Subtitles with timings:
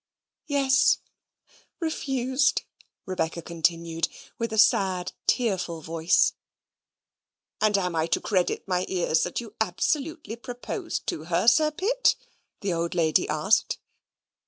[0.47, 0.97] "Yes
[1.79, 2.63] refused,"
[3.05, 4.07] Rebecca continued,
[4.39, 6.33] with a sad, tearful voice.
[7.61, 12.15] "And am I to credit my ears that you absolutely proposed to her, Sir Pitt?"
[12.61, 13.77] the old lady asked.